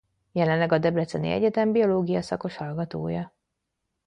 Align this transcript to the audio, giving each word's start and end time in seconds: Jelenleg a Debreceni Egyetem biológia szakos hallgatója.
Jelenleg 0.31 0.71
a 0.71 0.77
Debreceni 0.77 1.29
Egyetem 1.31 1.71
biológia 1.71 2.21
szakos 2.21 2.55
hallgatója. 2.57 3.33